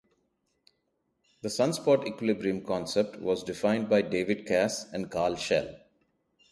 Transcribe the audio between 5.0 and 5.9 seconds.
Karl Shell.